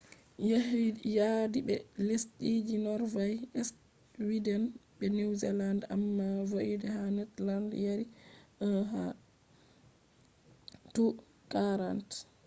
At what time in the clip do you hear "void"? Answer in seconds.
6.49-6.81